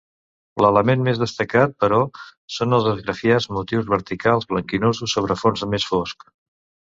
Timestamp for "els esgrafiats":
2.79-3.47